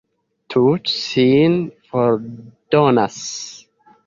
[0.53, 1.59] Tute sin
[1.91, 3.21] fordonas!